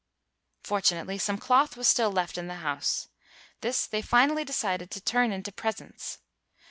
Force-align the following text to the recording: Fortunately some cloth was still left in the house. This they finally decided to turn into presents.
Fortunately 0.63 1.19
some 1.19 1.37
cloth 1.37 1.77
was 1.77 1.87
still 1.87 2.11
left 2.11 2.35
in 2.35 2.47
the 2.47 2.55
house. 2.65 3.09
This 3.59 3.85
they 3.85 4.01
finally 4.01 4.43
decided 4.43 4.89
to 4.89 4.99
turn 4.99 5.31
into 5.31 5.51
presents. 5.51 6.17